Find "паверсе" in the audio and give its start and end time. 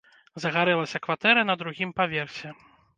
2.03-2.59